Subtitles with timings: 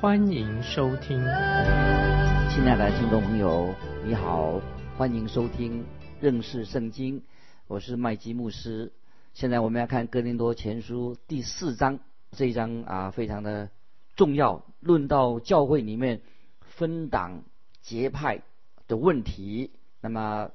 [0.00, 1.18] 欢迎收听。
[1.18, 4.58] 亲爱的听众朋友，你好，
[4.96, 5.84] 欢迎收听
[6.22, 7.22] 认识圣经，
[7.66, 8.92] 我是麦基牧师。
[9.34, 12.00] 现在我们要看哥林多前书第四章，
[12.30, 13.68] 这一章啊非常的
[14.16, 16.22] 重要，论到教会里面
[16.62, 17.44] 分党
[17.82, 18.40] 结派
[18.88, 19.70] 的问题。
[20.00, 20.50] 那么。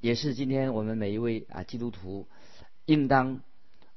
[0.00, 2.26] 也是今天我们每一位啊基督徒
[2.86, 3.42] 应当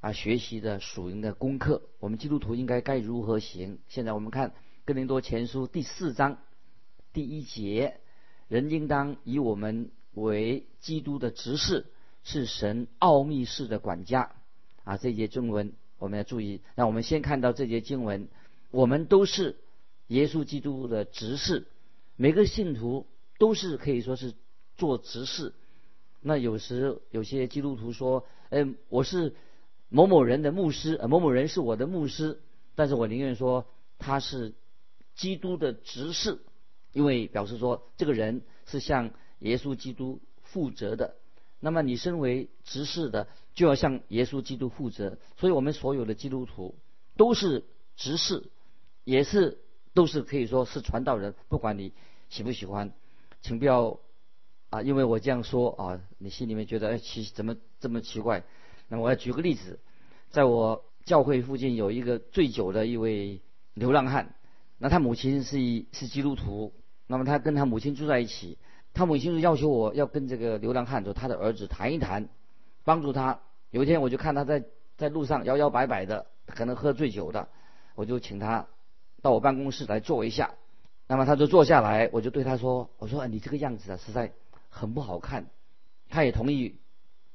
[0.02, 1.84] 啊学习的属灵的功课。
[2.02, 3.80] 我们基督徒应该该如何行？
[3.88, 4.52] 现在我们看
[4.86, 6.40] 哥林多前书第四章
[7.14, 8.02] 第一节：
[8.50, 11.86] 人应当以我们为基督的执事，
[12.26, 14.36] 是神奥秘式的管家。
[14.84, 16.60] 啊，这节经文我们要注意。
[16.76, 18.28] 那我们先看到这节经文：
[18.72, 19.56] 我们都是
[20.08, 21.66] 耶稣基督的执事，
[22.18, 23.08] 每个信徒
[23.40, 24.34] 都是可以说是
[24.76, 25.54] 做执事。
[26.20, 29.34] 那有时有些基督徒说：“嗯，我是
[29.88, 32.42] 某某人的牧师，某某人是我的牧师。”
[32.76, 33.66] 但是我宁愿说
[33.98, 34.54] 他是
[35.16, 36.40] 基督的执事，
[36.92, 41.16] 因为表示说这个人是向耶稣基督负责的。
[41.60, 45.18] 那么你身为执事的，就要向耶稣基督负责。
[45.38, 46.76] 所以我们所有的基督徒
[47.16, 47.64] 都是
[47.96, 48.50] 执事，
[49.04, 49.60] 也是
[49.94, 51.36] 都是可以说是传道人。
[51.50, 51.94] 不管你
[52.30, 52.94] 喜不喜欢，
[53.42, 54.00] 请不要。
[54.70, 58.44] 啊，因为我这样说啊，你心里面觉得哎奇怎么这么奇怪？
[58.88, 59.80] 那我要举个例子，
[60.32, 63.40] 在我教会附近有一个醉酒的一位
[63.76, 64.34] 流浪汉，
[64.78, 66.74] 那他母亲是一是基督徒，
[67.08, 68.58] 那么他跟他母亲住在一起，
[68.94, 72.30] 他母亲就要求我要跟这个流浪汉就他的儿子谈一谈，
[72.84, 73.40] 帮助他。
[73.72, 74.64] 有一天我就看他在
[74.98, 77.48] 在路上摇摇摆摆的，可能喝醉酒的，
[77.96, 78.68] 我就请他
[79.22, 80.54] 到我办公室来坐一下，
[81.08, 84.32] 那么他就坐下来，我就对他说，我说你这个样子啊，实在。
[84.76, 85.52] 很不好看，
[86.10, 86.80] 他也同意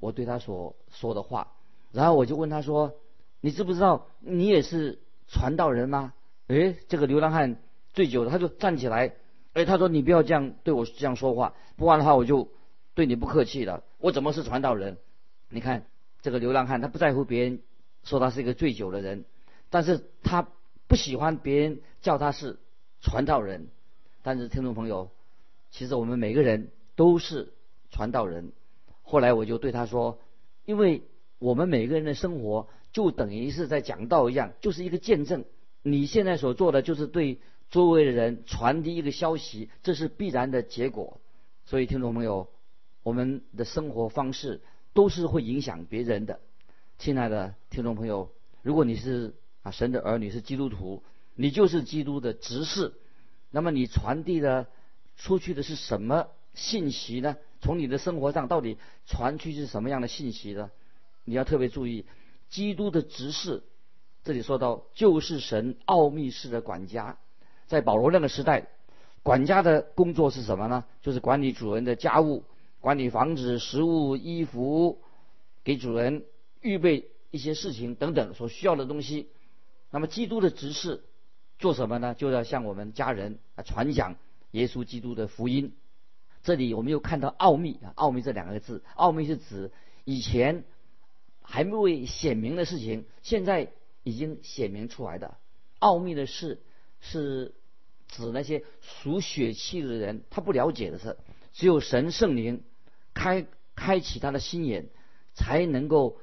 [0.01, 1.53] 我对他所说的话，
[1.93, 2.95] 然后我就问他说
[3.41, 6.15] ：“你知不知道你也是传道人吗？”
[6.49, 7.57] 诶，这个流浪汉
[7.95, 9.15] 醉酒了，他就站起来，
[9.55, 12.49] 诶，他说：“你不要这样对我这样说话，不然的话我就
[12.95, 13.85] 对你不客气了。
[13.99, 14.99] 我怎么是传道人？
[15.49, 15.87] 你看
[16.21, 17.61] 这个流浪汉，他不在乎别人
[18.05, 19.25] 说他是一个醉酒的人，
[19.71, 20.49] 但是他
[20.87, 22.59] 不喜欢别人叫他是
[23.01, 23.69] 传道人。
[24.23, 25.11] 但是听众朋友，
[25.71, 26.71] 其实我们每个人。
[26.99, 27.53] 都是
[27.93, 28.51] 传道人。
[29.05, 30.19] 后来我就对他说
[30.67, 31.05] ：“因为
[31.39, 35.45] 我们每个人的生活就等于是在讲道一样，就是一个见证。
[35.83, 37.41] 你现在所做的就是对
[37.71, 41.21] 周围的人传递一个消息，这是必然的结果。
[41.65, 42.49] 所以，听众朋友，
[43.03, 44.61] 我们的生活方式
[44.95, 46.41] 都是会影响别人的。
[46.99, 48.31] 亲爱的听众朋友，
[48.63, 51.03] 如果你是啊神的儿女，是基督徒，
[51.35, 52.95] 你就是基督的执事，
[53.51, 54.67] 那么你传递的
[55.17, 57.37] 出去的是什么？”信息呢？
[57.61, 60.73] 从你的生活上到底传去是什么样的信息呢？
[61.25, 62.05] 你要特别注意，
[62.49, 63.63] 基督的执事，
[64.29, 67.17] 这里说到就是神奥秘式的管家，
[67.67, 68.69] 在保罗那个时代，
[69.23, 70.85] 管家的工作是什么呢？
[71.01, 72.45] 就是管理主人的家务，
[72.79, 75.01] 管理房子、食物、衣服，
[75.65, 76.27] 给主人
[76.61, 79.31] 预备一些事情等等所需要的东西。
[79.91, 81.05] 那么基督的执事
[81.59, 82.13] 做什么呢？
[82.13, 84.15] 就要向我们家人啊传讲
[84.51, 85.73] 耶稣基督的福音。
[86.43, 89.71] 这里我们又看到“奥秘”啊，“奥秘”这两个字，“奥秘”是指
[90.05, 90.65] 以前
[91.41, 93.73] 还未显明的事情，现在
[94.09, 95.37] 已经显明出来的。
[95.79, 96.61] 奥秘的事
[97.01, 97.55] 是
[98.09, 101.17] 指那些属血气的人，他不了解的事，
[101.53, 102.65] 只有神圣灵
[103.15, 104.89] 开开启他的心眼，
[105.35, 106.19] 才能够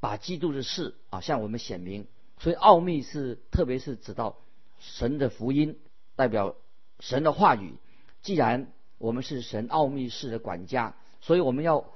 [0.00, 2.06] 把基督的事啊向我们显明。
[2.38, 4.38] 所以，奥秘是特别是指到
[4.78, 5.78] 神的福音，
[6.14, 6.56] 代表
[7.00, 7.74] 神的话语。
[8.20, 11.90] 既然我们是神奥秘式的管家，所以我们要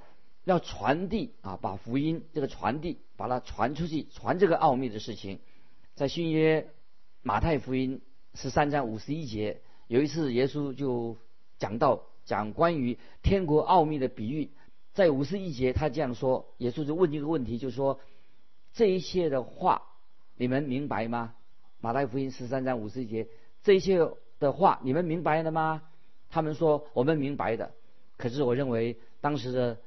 [0.44, 5.38] 要传递啊，把福音这个传递，把它传出去，传这个奥秘的事情。
[5.94, 6.66] 在新约
[7.22, 8.00] 马太福音
[8.34, 11.16] 十三章五十一节，有一次耶稣就
[11.56, 14.50] 讲到讲关于天国奥秘的比喻，
[14.92, 18.00] 在五十一节他这样说，耶稣就问一个问题，就说
[18.72, 19.82] 这一切的话
[20.36, 21.32] 你们明白吗？
[21.80, 23.28] 马太福音十三章五十一节，
[23.62, 24.00] 这一切
[24.40, 25.84] 的话你们明白了吗？
[26.28, 27.70] 他们说我们明白的，
[28.16, 29.78] 可是我认为当时的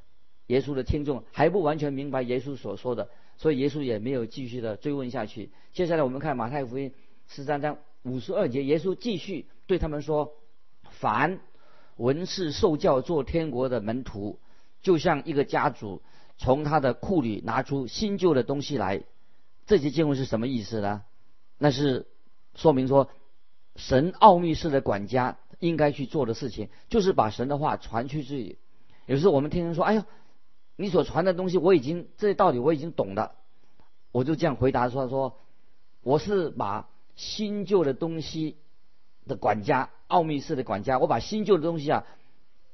[0.48, 5.52] 耶稣的听众还不完全明白耶稣所说的，所以耶稣也没有继续的追问下去。
[5.74, 6.94] 接下来我们看马太福音
[7.28, 10.34] 十三章五十二节，耶稣继续对他们说
[11.00, 11.40] ：“凡
[11.98, 14.40] 文士受教做天国的门徒，
[14.82, 16.02] 就像一个家主
[16.38, 19.04] 从他的库里拿出新旧的东西来。
[19.66, 21.04] 这节经文是什么意思呢？
[21.58, 22.06] 那是
[22.54, 23.10] 说明说，
[23.76, 28.60] 神奥秘式的管家应该去做的事情，就是把神的话传出去。
[29.08, 30.04] 有时候我们听人说：“哎呦，
[30.76, 33.34] 你所传的东西我已经这些道理我已经懂了。”
[34.12, 35.38] 我就这样回答说：“说
[36.02, 38.58] 我是把新旧的东西
[39.28, 42.06] 的管家，奥秘式的管家，我把新旧的东西啊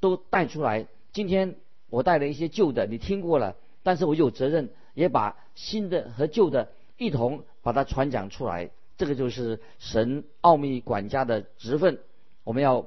[0.00, 0.86] 都带出来。
[1.12, 1.56] 今天
[1.90, 6.68] 我带了一些旧的，你听过了，但是我有责任也把新的和旧的。”
[6.98, 11.98] 一同把它传讲出来，这个就是神奥秘管家的职分。
[12.44, 12.86] 我们要，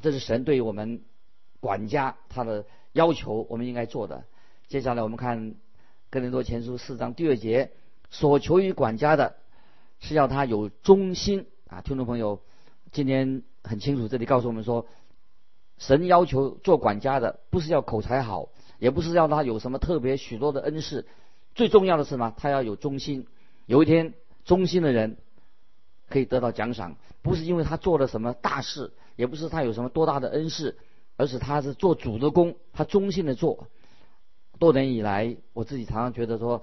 [0.00, 1.04] 这是神对于我们
[1.60, 4.24] 管家他的要求，我们应该做的。
[4.72, 5.54] 接下来我们看
[6.08, 7.72] 哥林多前书四章第二节，
[8.08, 9.36] 所求于管家的，
[10.00, 11.82] 是要他有忠心啊。
[11.82, 12.40] 听众朋友，
[12.90, 14.86] 今天很清楚，这里告诉我们说，
[15.76, 18.48] 神要求做管家的，不是要口才好，
[18.78, 21.06] 也不是要他有什么特别许多的恩赐，
[21.54, 22.32] 最重要的是什么？
[22.38, 23.26] 他要有忠心。
[23.66, 24.14] 有一天，
[24.46, 25.18] 忠心的人
[26.08, 30.78] 可以得到奖赏，不是因为他做了什么大事，也不是他有什么多大的恩赐，
[31.18, 33.68] 而是他是做主的工，他忠心的做。
[34.62, 36.62] 多年以来，我自己常常觉得说，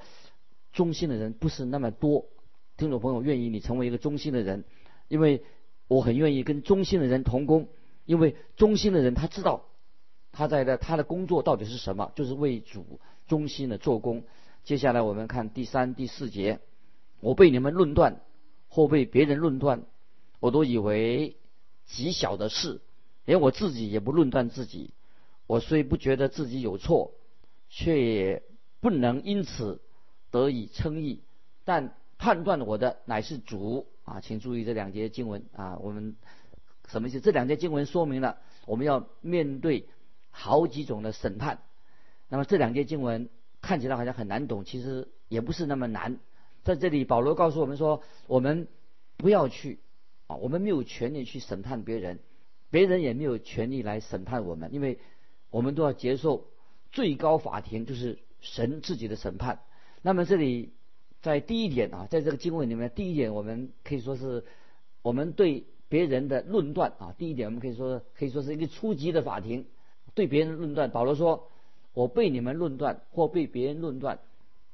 [0.72, 2.28] 忠心的人不是那么多。
[2.78, 4.64] 听众朋友，愿意你成为一个忠心的人，
[5.10, 5.44] 因为
[5.90, 7.68] 我很愿意跟忠心的人同工，
[8.06, 9.66] 因为忠心的人他知道
[10.32, 14.24] 他在的他的工作到底是什么，就是为主忠心的做工。
[14.64, 16.62] 接下来我们看第三、第四节。
[17.20, 18.22] 我被你们论断，
[18.70, 19.84] 或被别人论断，
[20.40, 21.36] 我都以为
[21.86, 22.80] 极小的事，
[23.26, 24.94] 连我自己也不论断自己。
[25.48, 27.12] 我虽不觉得自己有错，
[27.70, 28.44] 却也
[28.82, 29.82] 不能因此
[30.32, 31.24] 得以称义。
[31.64, 34.20] 但判断我的乃是主啊！
[34.22, 36.16] 请注意这两节经文啊，我们
[36.88, 37.22] 什么意思？
[37.22, 39.88] 这两节经文说明了我们要面对
[40.32, 41.60] 好几种的审判。
[42.28, 43.30] 那么这两节经文
[43.62, 46.20] 看起来好像很难懂，其实也不是那么难。
[46.64, 48.68] 在这里，保罗告诉我们说：“我们
[49.16, 49.80] 不要去
[50.28, 52.20] 啊，我们没有权利去审判别人，
[52.70, 55.00] 别人也没有权利来审判我们，因为
[55.50, 56.48] 我们都要接受
[56.92, 59.62] 最高法庭，就是神自己的审判。”
[60.02, 60.74] 那么这里
[61.22, 64.46] 在第一点啊，在这个经文里面，第一点我们可以说是
[65.02, 67.16] 我们对别人的论断啊。
[67.18, 69.66] 第一点，我们可以说可以说是一个初级的法庭
[70.14, 70.92] 对别人论断。
[70.92, 71.50] 保罗说
[71.94, 74.20] ：“我被你们论断或被别人论断，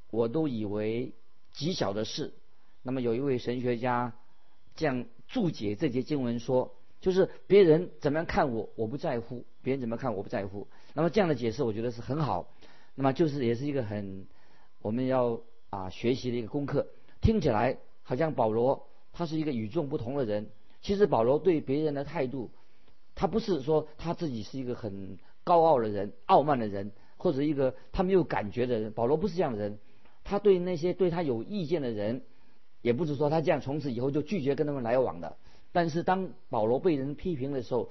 [0.09, 1.13] 我都以为。”
[1.55, 2.33] 极小的事，
[2.83, 4.13] 那么有一位神学家
[4.75, 10.67] 这样注解这节经文说，就是别人怎么样看我，我不在乎；别人怎么看我不在乎。
[10.95, 12.47] 那么这样的解释，我觉得是很好。
[12.95, 14.25] 那么就是也是一个很
[14.81, 16.87] 我们要啊学习的一个功课。
[17.21, 20.47] 听起来好像保罗他是一个与众不同的人，
[20.81, 22.49] 其实保罗对别人的态度，
[23.13, 28.93] 他不是说他自己是一个很高傲的人、傲慢的人，或者一个他没有感觉的人。
[28.93, 29.77] 保罗不是这样的人。
[30.23, 32.23] 他对那些对他有意见的人，
[32.81, 35.35] 也不是说他这样从此以后就拒绝跟他们来往的。
[35.73, 37.89] 但是当保罗被人批评的时候，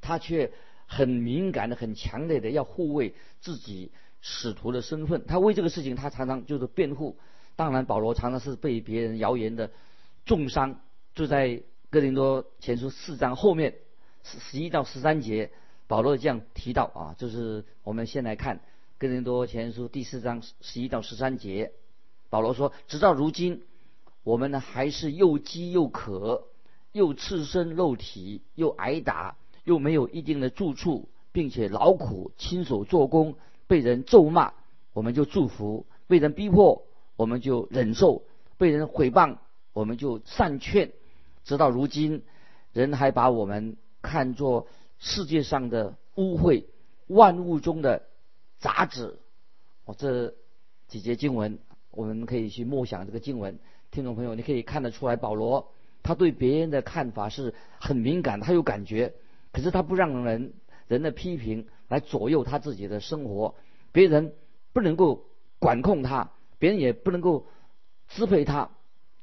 [0.00, 0.50] 他却
[0.94, 3.90] 很敏感的、很强烈的要护卫自己
[4.20, 5.24] 使徒的身份。
[5.26, 7.16] 他为这个事情，他常常就是辩护。
[7.56, 9.70] 当然，保罗常常是被别人谣言的
[10.26, 10.80] 重伤。
[11.14, 13.74] 就在哥林多前书四章后面
[14.22, 15.50] 十十一到十三节，
[15.86, 18.60] 保罗这样提到啊，就是我们先来看。
[18.98, 21.72] 哥林多前书第四章十一到十三节，
[22.30, 23.62] 保罗说：“直到如今，
[24.22, 26.44] 我们呢还是又饥又渴，
[26.92, 33.34] 又赤身肉体，又挨打，又没有一定的住处，并且劳苦亲手做工，
[33.66, 34.52] 被人咒骂，
[34.92, 36.84] 我们就祝福；被人逼迫，
[37.16, 38.22] 我们就忍受；
[38.58, 39.38] 被人毁谤，
[39.72, 40.92] 我们就善劝。
[41.44, 42.22] 直到如今，
[42.72, 44.66] 人还把我们看作
[44.98, 46.64] 世界上的污秽，
[47.06, 48.02] 万物中的。”
[48.62, 49.18] 杂质，
[49.86, 50.34] 哦，这
[50.86, 51.58] 几节经文，
[51.90, 53.58] 我们可以去默想这个经文。
[53.90, 55.72] 听众朋友，你可以看得出来，保罗
[56.04, 59.14] 他对别人的看法是很敏感，他有感觉，
[59.52, 60.54] 可是他不让人
[60.88, 63.54] 人的批评来左右他自己的生活，
[63.92, 64.34] 别人
[64.72, 65.26] 不能够
[65.58, 67.46] 管控他，别人也不能够
[68.08, 68.70] 支配他。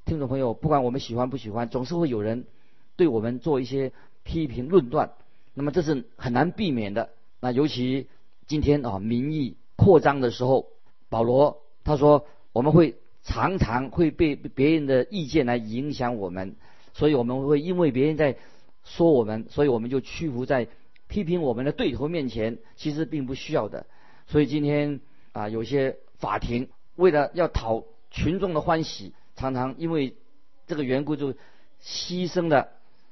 [0.05, 2.45] 听众朋友，不管我们喜欢不喜欢，总是会有人
[2.95, 3.91] 对我们做一些
[4.23, 5.13] 批评论断，
[5.53, 7.09] 那么这是很难避免的。
[7.41, 8.07] 那尤其。
[8.47, 10.69] 今天啊，民意扩张的时候，
[11.07, 16.55] 保罗他说我们会常常会被别人的意见来影响我们，
[16.95, 18.37] 所以我们会因为别人在
[18.89, 20.67] 说我们，所以我们就屈服在
[21.07, 23.85] 批评我们的对头面前，其实并不需要的。
[24.25, 24.99] 所以今天
[25.31, 30.15] 啊，有些法庭为了要讨群众的欢喜，常常因为
[30.65, 31.33] 这个缘故就
[31.81, 32.69] 牺牲了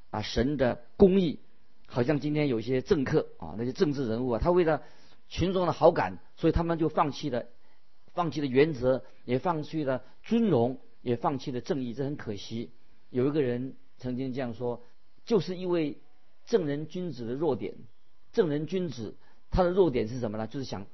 [0.10, 1.40] 啊神的公义。
[1.86, 4.82] 好像今天有些政客啊，那些政治人物啊，他为了
[5.30, 7.46] 群众的好感，所以他们就放弃了，
[8.14, 12.72] 放弃了原则，也放弃了尊荣，也放弃了正义，这很可惜。
[13.10, 14.84] 有一个人曾经这样说，
[15.28, 16.00] 就是因为
[16.46, 17.76] 正人君子的弱点，
[18.32, 19.16] 正人君子
[19.52, 20.48] 他的弱点是什么呢？
[20.48, 20.88] 就是想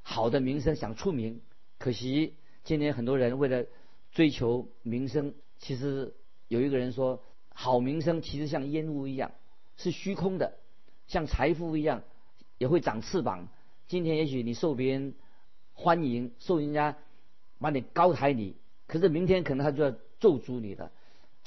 [0.00, 1.42] 好的名声，想出名。
[1.76, 3.66] 可惜今天很多人为了
[4.12, 6.14] 追求名声，其实
[6.48, 9.32] 有一个人说，好名声其实像烟雾一样。
[9.76, 10.58] 是虚空的，
[11.06, 12.04] 像财富一样，
[12.58, 13.48] 也会长翅膀。
[13.88, 15.14] 今天也许你受别人
[15.72, 16.96] 欢迎，受人家
[17.58, 18.54] 把你高抬你，
[18.86, 20.92] 可是明天可能他就要咒诅你了。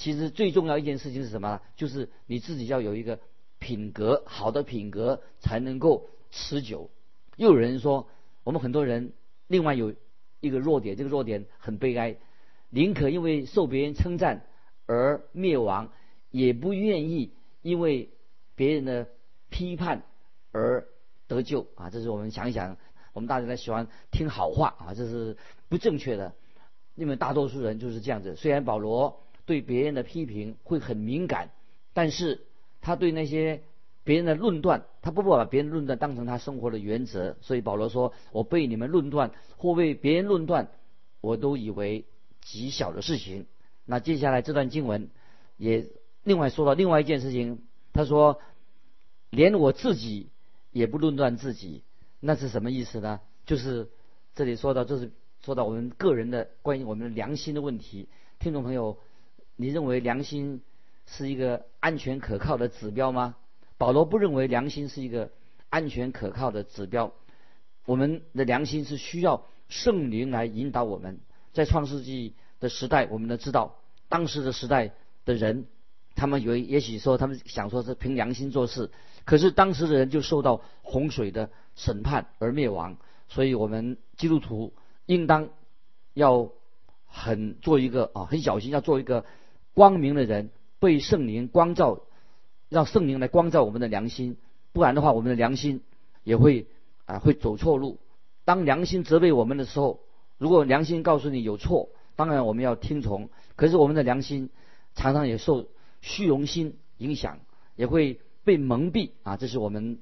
[0.03, 1.61] 其实最重要一件事情是什么呢？
[1.77, 3.21] 就是你自己要有一个
[3.57, 6.89] 品格，好的品格才能够持久。
[7.37, 8.09] 又有人说，
[8.43, 9.13] 我们很多人
[9.47, 9.95] 另外有
[10.41, 12.17] 一个弱点，这个弱点很悲哀，
[12.69, 14.45] 宁可因为受别人称赞
[14.87, 15.89] 而灭亡，
[16.31, 17.31] 也不愿意
[17.61, 18.09] 因为。
[18.55, 19.07] 别人的
[19.49, 20.03] 批判
[20.51, 20.85] 而
[21.27, 22.77] 得救啊，这是我们想一想，
[23.13, 25.37] 我们大家都喜欢听好话啊，这是
[25.69, 26.35] 不正确的，
[26.93, 28.35] 因为大多数人就是这样子。
[28.35, 31.51] 虽然保罗对别人的批评会很敏感，
[31.93, 32.41] 但是
[32.81, 33.63] 他对那些
[34.03, 37.37] 别人的论断，他不把别人论断当成他生活的原则。
[37.41, 40.69] 所以保罗说：“我被你们论断或被别人论断，
[41.21, 42.05] 我都以为
[42.41, 43.45] 极小的事情。”
[43.85, 45.09] 那接下来这段经文
[45.57, 45.89] 也
[46.23, 47.61] 另外说到另外一件事情。
[47.93, 48.41] 他说
[49.29, 50.29] ：“连我自己
[50.71, 51.83] 也不论断自己，
[52.19, 53.19] 那是什么意思呢？
[53.45, 53.89] 就是
[54.35, 55.11] 这里说到，就是
[55.43, 58.07] 说到我们个人的关于我们的良心的问题。
[58.39, 58.97] 听众朋友，
[59.55, 60.61] 你认为良心
[61.05, 63.35] 是一个安全可靠的指标吗？
[63.77, 65.31] 保罗不认为良心是一个
[65.69, 67.13] 安全可靠的指标。
[67.85, 71.19] 我们的良心是需要圣灵来引导我们。
[71.51, 73.75] 在创世纪的时代，我们都知道
[74.09, 74.91] 当时的时代
[75.25, 75.65] 的人。”
[76.15, 78.91] 他们以为，也许说他们想说是凭良心做事，
[79.25, 82.97] 可是当时的人就受到洪水的审判而灭亡。
[83.29, 84.75] 所以，我们基督徒
[85.07, 85.49] 应当
[86.13, 86.51] 要
[87.07, 89.25] 很做一个啊，很小心，要做一个
[89.73, 90.49] 光明的人，
[90.79, 92.01] 被圣灵光照，
[92.69, 94.37] 让圣灵来光照我们的良心。
[94.71, 95.81] 不然的话，我们的良心
[96.23, 96.67] 也会
[97.05, 97.99] 啊会走错路。
[98.45, 99.99] 当良心责备我们的时候，
[100.37, 103.29] 如果良心告诉你有错，当然我们要听从。
[103.55, 104.49] 可是我们的良心
[104.95, 105.67] 常常也受。
[106.05, 107.39] 虚荣心影响
[107.77, 109.99] 也会被蒙蔽啊，这是我们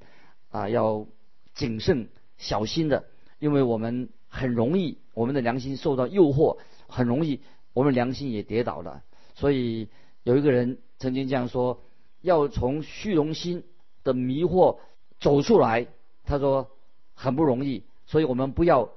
[0.50, 1.06] 啊要
[1.54, 3.04] 谨慎小心的，
[3.38, 7.40] 因为我们很容易我们的良心受到诱惑，很容易
[7.72, 9.04] 我们良心也跌倒了。
[9.34, 9.88] 所以
[10.22, 11.82] 有一个人曾经这样说：
[12.20, 13.64] 要从虚荣心
[14.04, 14.78] 的迷惑
[15.20, 15.86] 走出来，
[16.24, 16.70] 他说
[17.14, 17.84] 很不容易。
[18.06, 18.90] 所以我们不要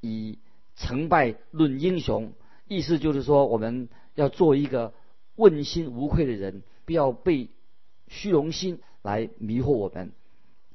[0.00, 0.38] 以
[0.76, 2.32] 成败论英雄，
[2.68, 4.94] 意思就是说我们要做一个。
[5.34, 7.48] 问心无愧的人，不要被
[8.06, 10.12] 虚荣心来迷惑我们。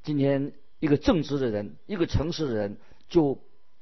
[0.01, 3.37] 今天一个正直的人，一个诚实的人，就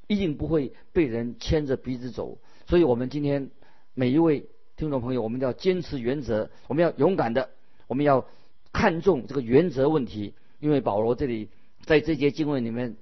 [0.08, 2.40] 一定不会被人牵着鼻子走。
[2.68, 3.52] 所以，我们今天
[3.94, 7.50] 每一位听众朋友，我们要坚持原则，我们要勇敢的，
[7.88, 8.26] 我们要
[8.74, 10.34] 看重这个原则问题。
[10.60, 11.50] 因为保罗这里
[11.86, 12.98] 在这节经文里面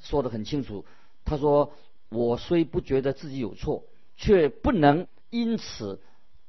[0.00, 0.84] 说的很清楚，
[1.24, 1.72] 他说
[2.08, 3.84] ：“我虽不觉得自己有错，
[4.16, 6.00] 却不能因此。”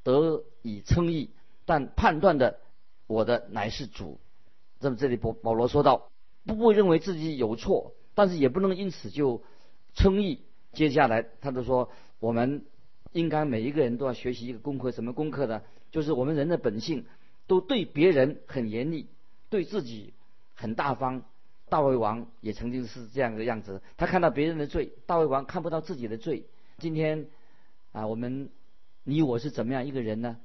[0.03, 1.29] 得以称义，
[1.63, 2.59] 但判断的
[3.05, 4.19] 我的乃是主。
[4.79, 6.09] 那么这里保保罗说到，
[6.43, 9.43] 不会认为自己有错，但是也不能因此就
[9.93, 10.41] 称义。
[10.73, 12.65] 接下来他就说，我们
[13.11, 15.61] 应该每一个人都要学习一个功课，什么功课呢？
[15.91, 17.05] 就是我们人的本性
[17.47, 19.07] 都对别人很严厉，
[19.49, 20.13] 对自己
[20.55, 21.23] 很大方。
[21.69, 26.45] 大卫王也曾经是这样的样子，他看到别人的罪，大卫王看不到自己的罪。
[26.77, 27.27] 今天
[27.91, 28.49] 啊，我们。
[29.03, 30.37] 你我是怎么样一个人呢？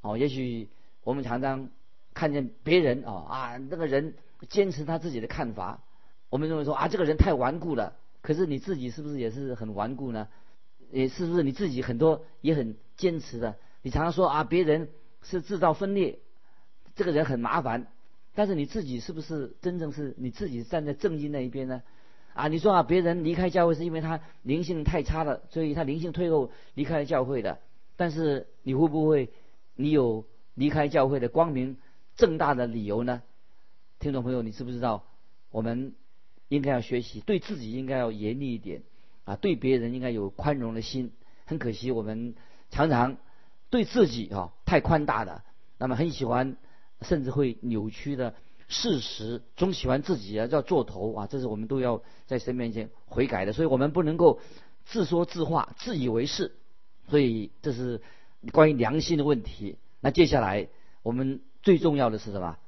[0.00, 0.68] 哦，也许
[1.02, 1.70] 我们常常
[2.14, 4.14] 看见别人哦啊，那个人
[4.48, 5.82] 坚持他自己的看法，
[6.30, 7.96] 我们认为说啊，这个人太顽固了。
[8.22, 10.28] 可是你自己是不是也是很顽固呢？
[10.90, 13.56] 也是不是你自己很多也很坚持的？
[13.82, 14.88] 你常常说啊，别人
[15.22, 16.18] 是制造分裂，
[16.94, 17.86] 这个人很麻烦。
[18.34, 21.82] 但是你自己是不是真正是你自己站在正义那一边呢？
[22.34, 27.58] 啊，你说啊，别人离开教会是因为他灵性太差了，所以他灵性退后离开了教会的。
[27.96, 29.30] 但是你会不会，
[29.74, 31.78] 你有离开教会的光明
[32.14, 33.22] 正大的理由呢？
[33.98, 35.04] 听众朋友，你知不知道，
[35.50, 35.94] 我们
[36.48, 38.82] 应该要学习对自己应该要严厉一点
[39.26, 41.12] 啊，对别人应该有宽容的心。
[41.44, 42.34] 很可惜，我们
[42.70, 43.18] 常常
[43.68, 45.44] 对自己啊太宽大了，
[45.76, 46.56] 那么很喜欢，
[47.02, 48.34] 甚至会扭曲的
[48.68, 53.52] 事实，总喜欢自己啊要做头啊，这是我们都要在神面前悔改的。
[53.52, 54.40] 所以我们不能够
[54.86, 56.56] 自说自话、自以为是。
[57.08, 58.00] 所以这是
[58.52, 59.76] 关于良心的问题。
[60.00, 60.68] 那接下来
[61.02, 62.58] 我们最重要的是什么？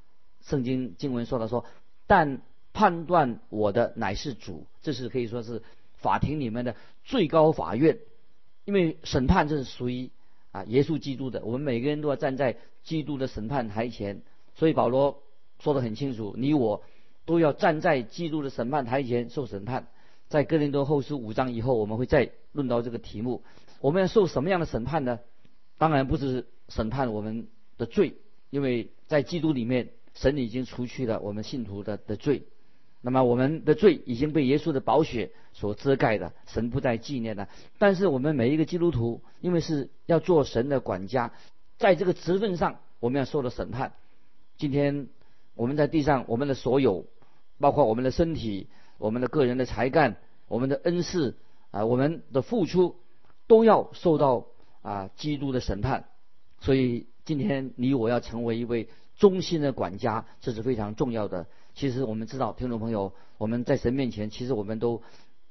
[0.41, 1.65] 圣经经文说的说，
[2.07, 5.61] 但判断我的乃是主，这是可以说是
[6.01, 7.99] 法庭里面的最高法院，
[8.65, 10.11] 因为审判这是属于
[10.51, 14.21] 啊耶稣基督的，我们每个人都要站在基督的审判台前，
[14.55, 15.21] 所以保罗
[15.59, 16.83] 说得很清楚，你我
[17.25, 19.87] 都要站在基督的审判台前受审判。
[20.27, 23.43] 在哥林多后书五章以后，我们会再论到这个题目，
[23.81, 25.19] 我们要受什么样的审判呢？
[25.77, 28.15] 当然不是审判我们的罪，
[28.49, 32.43] 因为在基督里面，神已经除去了我们信徒的的罪。
[33.01, 37.47] 那么我们的罪已经被耶稣的宝血所遮盖的，神不再纪念了。
[37.77, 41.31] 但是我们每一个基督徒，因为是要做神的管家，
[41.77, 43.93] 在这个职份上，我们要受到审判。
[44.57, 45.07] 今天
[45.55, 47.05] 我们在地上，我们的所有，
[47.57, 50.17] 包括我们的身体、我们的个人的才干、
[50.49, 51.37] 我们的恩赐
[51.71, 52.97] 啊，我们的付出，
[53.47, 54.47] 都要受到
[54.81, 56.09] 啊基督的审判。
[56.59, 61.45] 所以今天你我要成为一位忠心的管家，这是非常重要的。
[61.75, 65.03] 其实我们知道，听众朋友，我们在神面前，其实我们都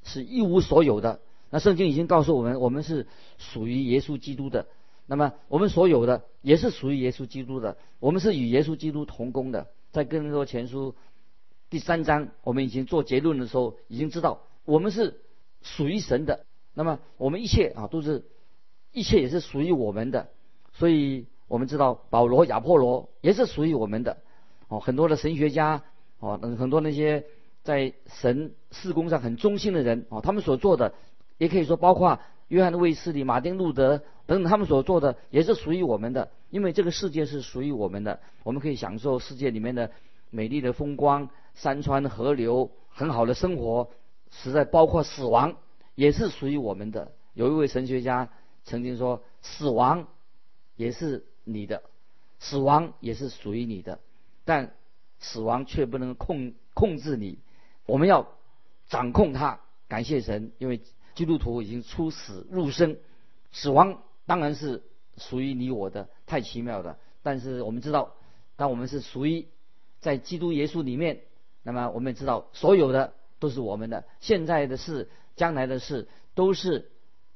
[0.03, 1.21] 是一无所有的。
[1.51, 3.07] 那圣经已经告诉我们，我们是
[3.37, 4.67] 属于耶稣基督的。
[5.07, 7.77] 那么我们所有的也是属于耶稣基督的。
[8.01, 9.69] 我们是与耶稣基督同工的。
[9.93, 10.95] 在哥林多前书
[11.71, 15.21] 第三章，我们已经做结论的时候，已经知道我们是
[15.63, 16.47] 属于神的。
[16.75, 18.25] 那么我们一切啊，都是
[18.93, 20.29] 一切也是属于我们的。
[20.75, 24.19] 所以我们知道，保罗、亚波罗也是属于我们的。
[24.69, 25.83] 哦，很多的神学家。
[26.21, 27.27] 哦，很多那些
[27.63, 30.93] 在神事工上很忠心的人，哦，他们所做的，
[31.37, 39.93] 也可以说包括约翰卫斯理、马丁路德等等，他们所做的也是属于我们的，因为这个世界是属于我们的，我们可以享受世界里面的
[40.31, 43.91] 美丽的风光、山川河流、很好的生活，
[44.33, 45.55] 实在包括死亡
[45.95, 47.13] 也是属于我们的。
[47.35, 48.29] 有一位神学家
[48.65, 50.09] 曾经说：“死亡
[50.79, 51.83] 也是你的，
[52.39, 53.99] 死亡也是属于你的。”
[54.47, 54.75] 但
[55.19, 57.39] 死亡却不能控控制你，
[57.85, 58.29] 我们要
[58.89, 59.61] 掌控它。
[59.89, 60.81] 感谢神，因为
[61.15, 62.97] 基督徒已经出死入生，
[63.53, 64.83] 死亡当然是
[65.17, 66.99] 属于你我的，太奇妙了。
[67.23, 68.15] 但是我们知道，
[68.57, 69.49] 当我们是属于
[70.01, 71.23] 在基督耶稣里面，
[71.63, 76.91] 那么我们知道，所有的都是我们的，现在的事、将来的事都是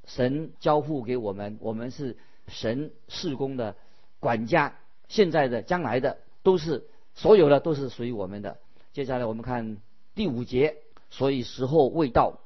[0.06, 2.16] 神交付给我们，我们是
[2.48, 3.76] 神事工的
[4.20, 4.76] 管家，
[5.08, 6.86] 现在的、将来的都是。
[7.14, 8.56] 所有的都是属于我们的。
[8.94, 9.76] 接下来我们看
[10.14, 10.78] 第五节，
[11.10, 12.38] 所以时候未到，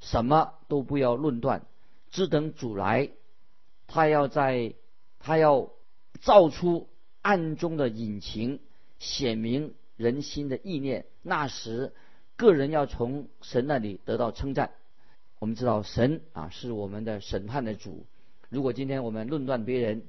[0.00, 1.62] 什么都不要论断，
[2.10, 3.10] 只等主来。
[3.86, 4.74] 他要在，
[5.20, 5.70] 他要
[6.20, 6.88] 造出
[7.22, 8.58] 暗中的隐情，
[8.98, 11.06] 显明人心的意念。
[11.22, 11.92] 那时，
[12.34, 14.72] 个人要从神那里得到称赞。
[15.38, 18.04] 我们知道神啊是我们的审判的主。
[18.50, 20.02] 如果今天我们论断别人，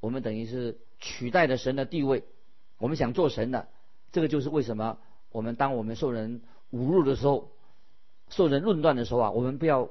[0.00, 2.24] 我们等于是取代了神的地位。
[2.78, 3.68] 我们想做神的，
[4.12, 4.98] 这个就是为什么
[5.32, 7.50] 我们当我们受人侮辱的时候，
[8.28, 9.90] 受人论断的时候啊，我们不要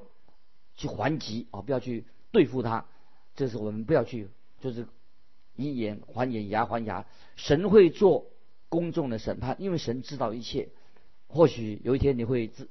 [0.76, 2.86] 去还击啊，不要去对付他，
[3.34, 4.28] 这是我们不要去，
[4.60, 4.86] 就是
[5.56, 7.04] 以眼还眼，牙还牙。
[7.36, 8.26] 神会做
[8.68, 10.68] 公众的审判，因为神知道一切。
[11.26, 12.68] 或许有一天你会自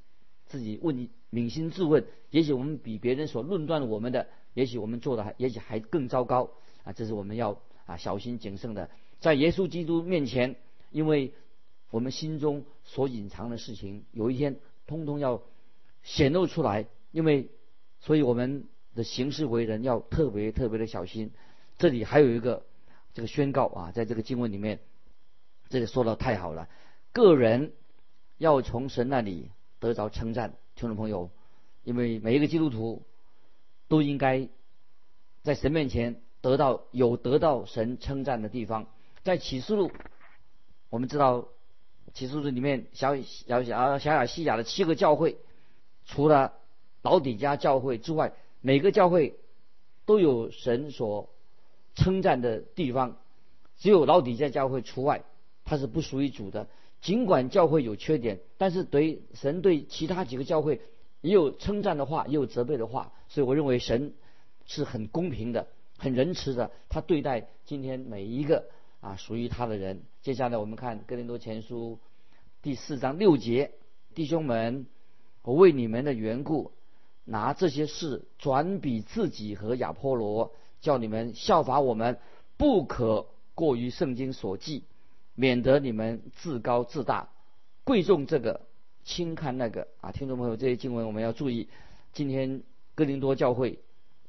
[0.47, 4.27] 自己问你扪心自问，也许我们比别人所论断我们的，
[4.57, 6.49] 也许我们做的还也许还更糟糕
[6.83, 8.89] 啊，这是我们要啊小心谨慎的。
[9.19, 10.55] 在耶稣基督面前，
[10.89, 11.31] 因为
[11.91, 14.55] 我们心中所隐藏的事情，有一天
[14.87, 15.43] 通通要
[16.01, 16.87] 显露出来。
[17.11, 17.49] 因为，
[17.99, 18.65] 所以我们
[18.95, 21.29] 的行事为人要特别特别的小心。
[21.77, 22.65] 这里还有一个
[23.13, 24.79] 这个宣告啊，在这个经文里面，
[25.69, 26.67] 这里说的太好了。
[27.11, 27.73] 个人
[28.39, 31.29] 要从神那里得着称赞，听众朋友，
[31.83, 33.03] 因为每一个基督徒
[33.87, 34.49] 都应该
[35.43, 38.87] 在神面前得到有得到神称赞的地方。
[39.23, 39.91] 在启示录，
[40.89, 41.47] 我们知道
[42.13, 45.37] 启示录里面小小小小亚细亚的七个教会，
[46.05, 46.53] 除了
[47.01, 49.37] 老底家教会之外，每个教会
[50.05, 51.29] 都有神所
[51.95, 53.17] 称赞的地方，
[53.77, 55.23] 只有老底家教会除外，
[55.65, 56.67] 它是不属于主的。
[56.99, 60.81] 尽管教会有缺点，但是对神对其他几个教会
[61.21, 64.13] 也有称赞的话，也有责备的话，所以我认为神
[64.65, 68.65] 是很公平的、很仁慈的，他对待今天每一个。
[68.99, 70.01] 啊，属于他的人。
[70.23, 71.99] 接下来我们看《哥林多前书》
[72.63, 73.71] 第四章六节，
[74.15, 74.87] 弟兄们，
[75.43, 76.71] 我为你们的缘故，
[77.23, 82.17] 拿这些事转比自己和亚波罗，叫你们效法我们，
[82.57, 84.83] 不可过于圣经所记，
[85.35, 87.29] 免得你们自高自大，
[87.83, 88.61] 贵重这个，
[89.03, 89.87] 轻看那个。
[90.01, 91.69] 啊，听众朋友，这些经文我们要注意。
[92.13, 92.63] 今天
[92.97, 93.77] 哥林多教会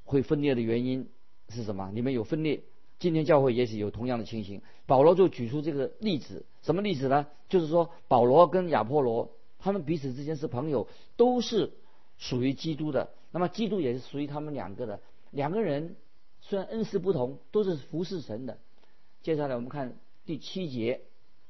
[0.04, 1.09] 会分裂的原因
[1.48, 1.90] 是什么？
[1.94, 2.64] 你们有分裂。
[2.98, 4.61] 今天教会也许有同样的情形。
[4.85, 7.28] 保罗就举出这个例子，什么例子呢？
[7.48, 11.72] 就是说保罗跟亚波罗他们彼此之间是朋友，都是
[12.18, 13.09] 属于基督的。
[13.31, 15.00] 那么基督也是属于他们两个的。
[15.31, 15.96] 两个人
[16.42, 18.59] 虽然恩师不同，都是服侍神的。
[19.22, 21.00] 接下来我们看第七节：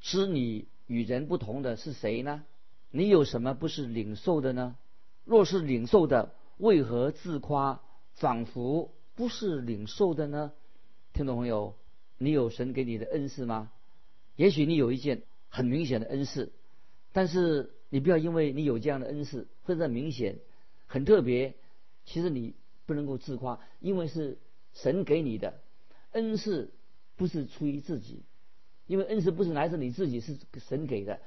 [0.00, 2.44] 知你与人不同的是谁呢？
[2.92, 4.76] 你有什么不是领受的呢？
[5.24, 7.80] 若是领受的，为何自夸，
[8.14, 10.52] 仿佛不是领受的呢？
[11.12, 11.74] 听众朋友，
[12.18, 13.70] 你有神给你的恩赐吗？
[14.36, 16.52] 也许你有一件很明显的恩赐，
[17.12, 20.38] 但是你不要因为你有这样的恩赐，或者明显、
[20.86, 21.54] 很特别，
[22.04, 22.54] 其实你
[22.86, 24.38] 不能够自夸，因为是
[24.72, 25.60] 神给你的
[26.10, 26.72] 恩赐，
[27.16, 28.24] 不是出于自己，
[28.86, 31.20] 因为恩赐不是来自你自己，是神给的。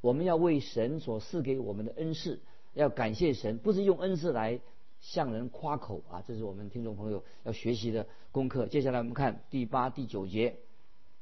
[0.00, 2.40] 我们要为神所赐给我们的恩赐。
[2.74, 4.60] 要感谢神，不是用恩赐来
[5.00, 6.22] 向人夸口啊！
[6.26, 8.66] 这是我们听众朋友要学习的功课。
[8.66, 10.56] 接下来我们看第八、第九节，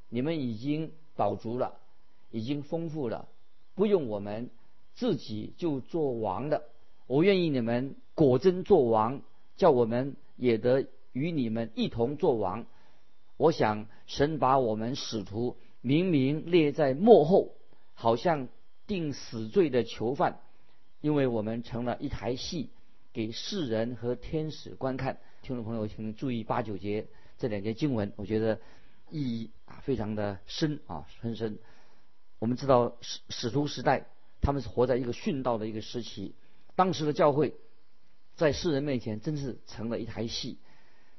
[0.08, 1.78] 你们已经饱足了，
[2.30, 3.28] 已经丰富了，
[3.74, 4.50] 不用我们
[4.94, 6.64] 自己就做王的。
[7.06, 9.22] 我愿意你们果真做王，
[9.56, 12.66] 叫我们也得与你们一同做王。
[13.36, 17.52] 我想神把我们使徒明明列在幕后，
[17.94, 18.48] 好像
[18.86, 20.40] 定死罪的囚犯。
[21.02, 22.70] 因为我们成了一台戏，
[23.16, 25.18] 给世人和天使观看。
[25.40, 27.07] 听众朋友，请注意八九节
[27.38, 28.61] 这两节经文，我觉得
[29.09, 31.59] 意义啊非常的深啊很深。
[32.38, 34.05] 我们知道使使徒时代，
[34.42, 36.35] 他们是活在一个殉道的一个时期。
[36.74, 37.55] 当时的教会，
[38.35, 40.59] 在世人面前真是成了一台戏。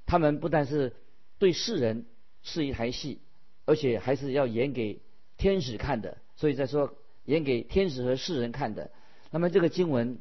[0.05, 0.95] 他们不但是
[1.39, 2.05] 对世人
[2.43, 3.21] 是一台戏，
[3.65, 5.01] 而且还是要演给
[5.35, 6.19] 天使看的。
[6.35, 6.93] 所以在说
[7.25, 8.91] 演给天使和世人看的。
[9.31, 10.19] 那么这个经文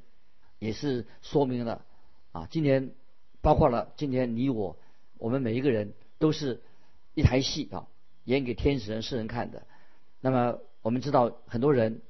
[0.59, 1.85] 也是说明了
[2.33, 2.93] 啊，今天
[3.41, 4.77] 包括了今天你我，
[5.19, 6.63] 我们每一个人都是
[7.15, 7.87] 一台戏啊，
[8.25, 9.67] 演给天使人世人看的。
[10.21, 12.01] 那么我们知道很多人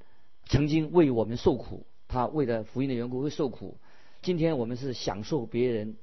[0.45, 3.79] 曾经为我们受苦，他为了福音的缘故会受苦。
[4.23, 5.97] 今天我们是享受别人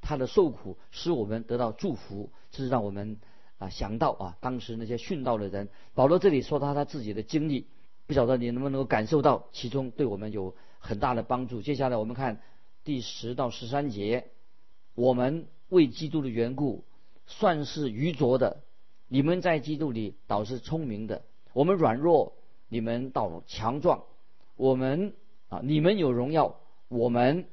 [0.00, 3.18] 他的受苦，使我们得到祝福，这是让我们
[3.58, 5.68] 啊想到啊当时那些殉道的人。
[5.94, 7.66] 保罗这里说他他自己的经历。
[8.06, 11.62] 不晓得你能不能够感受到其中对我们有很大的帮助。
[11.62, 12.40] 接下来我们看
[12.84, 14.30] 第十到十三节，
[14.94, 16.84] 我们为基督的缘故
[17.26, 18.60] 算是愚拙的，
[19.08, 21.22] 你们在基督里倒是聪明的。
[21.52, 22.34] 我们软弱，
[22.68, 24.04] 你们倒强壮；
[24.56, 25.14] 我们
[25.48, 27.46] 啊，你们有荣耀，我们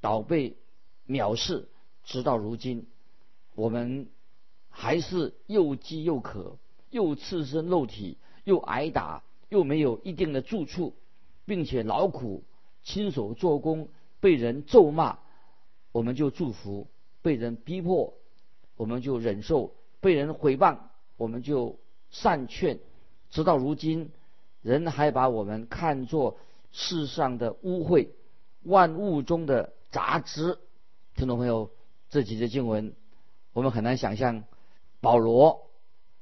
[0.00, 0.56] 倒被
[1.06, 1.68] 藐视。
[2.04, 2.86] 直到如今，
[3.54, 4.08] 我们
[4.68, 6.58] 还是又饥又渴，
[6.90, 9.22] 又赤身肉体，又挨打。
[9.48, 10.94] 又没有一定的住处，
[11.44, 12.44] 并且劳苦
[12.82, 13.88] 亲手做工，
[14.20, 15.18] 被人咒骂，
[15.92, 16.86] 我们就祝福；
[17.22, 18.14] 被人逼迫，
[18.76, 20.78] 我们就忍受；被人毁谤，
[21.16, 21.78] 我们就
[22.10, 22.80] 善劝。
[23.30, 24.10] 直到如今，
[24.62, 26.38] 人还把我们看作
[26.72, 28.08] 世上的污秽，
[28.62, 30.58] 万物中的杂质。
[31.14, 31.70] 听众朋友，
[32.08, 32.94] 这几节经文，
[33.52, 34.44] 我们很难想象
[35.00, 35.70] 保罗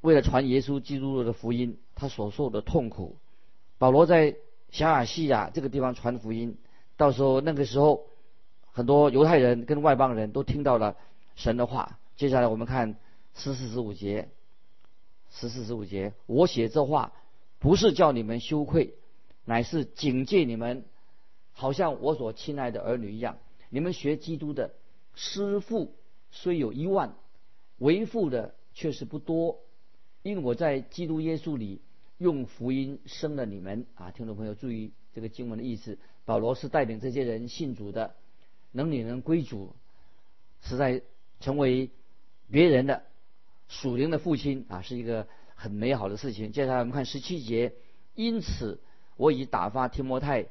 [0.00, 1.78] 为了传耶稣基督的福音。
[2.00, 3.16] 他所受的痛苦，
[3.76, 4.36] 保罗在
[4.70, 6.58] 小亚细亚这个地方传福音，
[6.96, 8.06] 到时候那个时候，
[8.70, 10.96] 很多犹太人跟外邦人都听到了
[11.36, 11.98] 神的话。
[12.16, 12.96] 接下来我们看
[13.34, 14.28] 十四十五节，
[15.30, 17.12] 十四十五节，我写这话
[17.58, 18.94] 不是叫你们羞愧，
[19.44, 20.84] 乃是警戒你们，
[21.52, 23.38] 好像我所亲爱的儿女一样。
[23.70, 24.74] 你们学基督的
[25.14, 25.94] 师傅
[26.30, 27.14] 虽有一万，
[27.78, 29.60] 为父的却是不多，
[30.22, 31.80] 因为我在基督耶稣里。
[32.18, 34.10] 用福音生了你们啊！
[34.10, 35.98] 听众朋友注意这个经文的意思。
[36.24, 38.16] 保罗是带领这些人信主的，
[38.72, 39.76] 能领人归主，
[40.60, 41.02] 实在
[41.38, 41.90] 成为
[42.50, 43.04] 别人的
[43.68, 46.50] 属灵的父亲啊，是一个很美好的事情。
[46.50, 47.72] 接下来我们看十七节，
[48.16, 48.80] 因此
[49.16, 50.46] 我已打发提摩太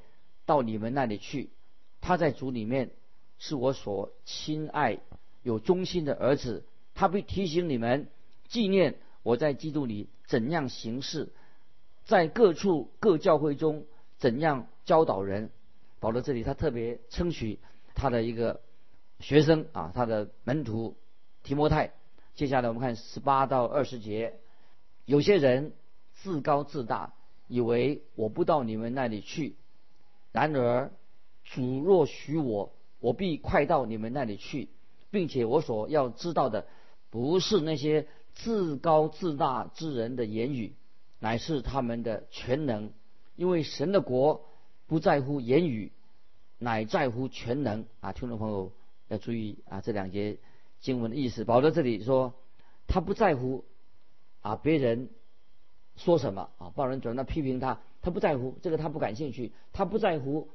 [0.45, 1.49] 到你们那里去，
[1.99, 2.91] 他在主里面
[3.39, 4.99] 是我所亲爱、
[5.43, 6.63] 有忠心的儿子，
[6.95, 8.07] 他会提醒你们
[8.47, 11.33] 纪念我在基督里怎样行事。
[12.07, 13.85] 在各处各教会中
[14.17, 15.51] 怎样教导人？
[15.99, 17.59] 保罗这里他特别称许
[17.95, 18.61] 他的一个
[19.19, 20.95] 学生啊，他的门徒
[21.43, 21.91] 提摩太。
[22.33, 24.39] 接下来我们看十八到二十节，
[25.03, 25.73] 有些人
[26.13, 27.13] 自高自大，
[27.49, 29.55] 以为我不到你们那里去；
[30.31, 30.91] 然而
[31.43, 34.69] 主若许我，我必快到你们那里去，
[35.11, 36.67] 并且我所要知道的，
[37.09, 40.73] 不是那些自高自大之人的言语。
[41.19, 42.91] 乃是他们的全能，
[43.35, 44.45] 因为神的国
[44.85, 45.91] 不在乎言语，
[46.59, 48.13] 乃在乎全能啊！
[48.13, 48.71] 听众朋友
[49.07, 50.37] 要注意啊，这两节
[50.79, 51.43] 经文的意思。
[51.43, 52.33] 保罗这里说，
[52.87, 53.65] 他不在乎
[54.41, 55.09] 啊别人
[55.95, 60.49] 说什么啊，报人转到批评他，他不在乎这个，他不感兴趣，他不在乎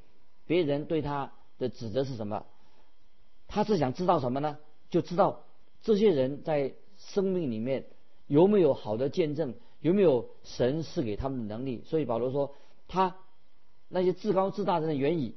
[0.45, 2.45] 别人对他的指责是什么，
[3.47, 4.57] 他是想知道什么呢？
[4.89, 5.43] 就知道
[5.81, 7.85] 这些人在生命里面
[8.27, 11.83] 有没有好的见证，有没有神赐给他们的能力。
[11.85, 12.55] 所以保罗说，
[12.87, 13.15] 他
[13.89, 15.35] 那些至高至大的言语，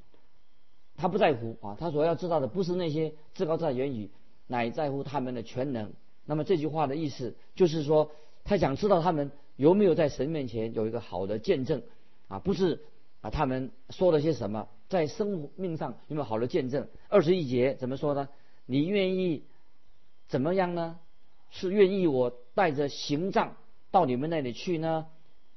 [0.97, 4.11] 他不在乎啊，他所要知道的不是那些至高至大的言语，
[4.47, 5.93] 乃在乎他们的全能。
[6.25, 8.11] 那么这句话的意思就是说，
[8.45, 11.83] 他想知道他们有没有在神面前有一个好的见证
[12.29, 12.83] 啊，不是
[13.21, 16.89] 啊，他们说了些什么，在生命上有没有好的见证？
[17.09, 18.29] 二十一节怎么说呢？
[18.65, 19.45] 你愿意
[20.29, 20.99] 怎么样呢？
[21.51, 23.57] 是愿意我带着行杖
[23.97, 25.07] 到你们那里去呢，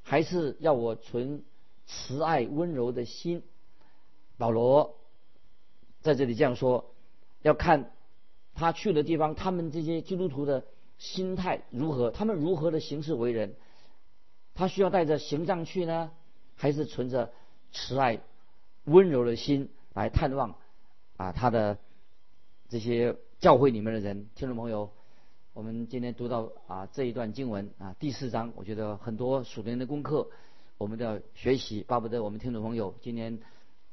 [0.01, 1.43] 还是要我存
[1.85, 3.43] 慈爱温柔的心？
[4.37, 4.95] 保罗
[5.99, 6.95] 在这里这样说，
[7.41, 7.91] 要看。
[8.53, 10.65] 他去的地方，他们这些基督徒的
[10.97, 12.11] 心态如何？
[12.11, 13.55] 他们如何的行事为人？
[14.53, 16.11] 他需要带着行杖去呢，
[16.55, 17.33] 还是存着
[17.73, 18.21] 慈爱、
[18.85, 20.55] 温柔的心来探望
[21.17, 21.33] 啊？
[21.33, 21.77] 他的
[22.69, 24.93] 这些教会里面的人，听众朋友，
[25.59, 30.29] 我们今天读到啊这一段经文啊第四章，我觉得很多属灵的功课，
[30.77, 31.83] 我们都要学习。
[31.85, 33.39] 巴不得我们听众朋友今天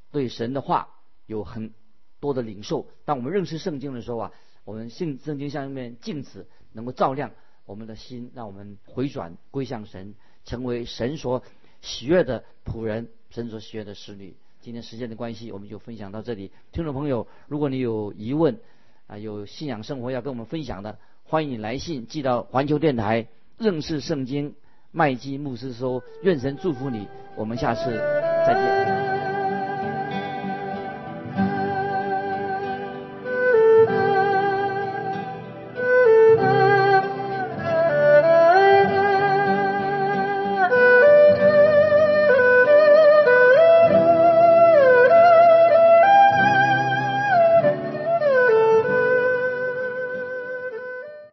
[0.09, 0.87] 对神的话
[1.25, 1.73] 有很
[2.21, 2.87] 多的领受。
[3.03, 4.31] 当我们认识圣经的时候啊。
[4.63, 7.31] 我们信圣经像一面镜子，能够照亮
[7.65, 11.43] 我们的心，让我们回转归向神，成为神所
[11.81, 14.37] 喜悦的仆人，神所喜悦的使女。
[14.61, 16.51] 今天时间的关系，我们就分享到这里。
[16.71, 18.57] 听众朋友，如果你有疑问
[19.07, 24.55] 啊，有信仰生活要跟我们分享的，欢迎来信寄到环球电台认识圣经
[24.91, 26.01] 麦基牧师说。
[26.23, 27.97] 愿神祝福你，我们下次
[28.45, 29.16] 再见。